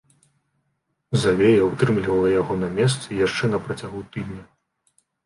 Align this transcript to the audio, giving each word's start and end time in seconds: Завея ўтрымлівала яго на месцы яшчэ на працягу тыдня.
Завея 1.25 1.61
ўтрымлівала 1.67 2.31
яго 2.41 2.57
на 2.63 2.69
месцы 2.79 3.19
яшчэ 3.25 3.51
на 3.53 3.59
працягу 3.67 4.03
тыдня. 4.17 4.41